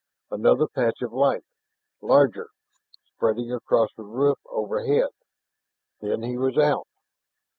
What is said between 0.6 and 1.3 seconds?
patch of